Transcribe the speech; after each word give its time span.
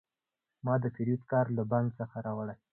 ما 0.65 0.73
د 0.83 0.85
پیرود 0.95 1.21
کارت 1.31 1.49
له 1.57 1.63
بانک 1.71 1.89
څخه 1.99 2.17
راوړی. 2.25 2.55